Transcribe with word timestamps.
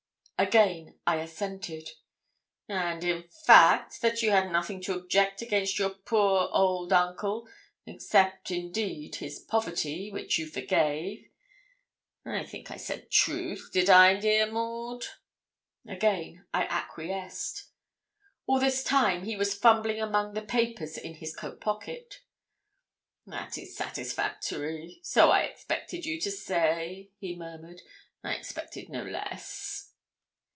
Again 0.45 0.97
I 1.05 1.17
assented. 1.17 1.91
'And, 2.67 3.03
in 3.03 3.29
fact, 3.45 4.01
that 4.01 4.23
you 4.23 4.31
had 4.31 4.51
nothing 4.51 4.81
to 4.81 4.95
object 4.95 5.43
against 5.43 5.77
your 5.77 5.91
poor 5.91 6.49
old 6.51 6.91
uncle, 6.91 7.47
except 7.85 8.49
indeed 8.49 9.17
his 9.17 9.37
poverty, 9.37 10.11
which 10.11 10.39
you 10.39 10.47
forgave. 10.47 11.29
I 12.25 12.43
think 12.43 12.71
I 12.71 12.77
said 12.77 13.11
truth. 13.11 13.69
Did 13.71 13.87
I, 13.87 14.19
dear 14.19 14.51
Maud?' 14.51 15.05
Again 15.87 16.43
I 16.55 16.63
acquiesced. 16.63 17.65
All 18.47 18.59
this 18.59 18.83
time 18.83 19.25
he 19.25 19.35
was 19.35 19.53
fumbling 19.53 20.01
among 20.01 20.33
the 20.33 20.41
papers 20.41 20.97
in 20.97 21.13
his 21.13 21.35
coatpocket. 21.35 22.19
'That 23.27 23.59
is 23.59 23.77
satisfactory. 23.77 25.01
So 25.03 25.29
I 25.29 25.41
expected 25.43 26.03
you 26.03 26.19
to 26.21 26.31
say,' 26.31 27.11
he 27.19 27.35
murmured. 27.35 27.83
'I 28.23 28.33
expected 28.33 28.89
no 28.89 29.03
less.' 29.03 29.89